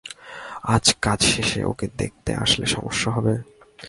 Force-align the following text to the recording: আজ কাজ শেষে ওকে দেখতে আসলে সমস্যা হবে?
আজ 0.63 0.85
কাজ 1.01 1.19
শেষে 1.25 1.63
ওকে 1.63 1.87
দেখতে 1.97 2.31
আসলে 2.35 2.65
সমস্যা 2.65 3.09
হবে? 3.11 3.33